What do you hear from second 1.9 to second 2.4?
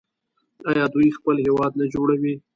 جوړوي؟